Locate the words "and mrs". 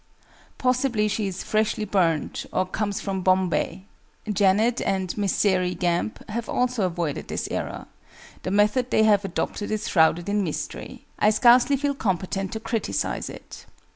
4.81-5.29